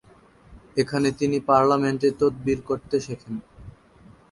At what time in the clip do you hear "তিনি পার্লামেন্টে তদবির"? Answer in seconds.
1.11-2.59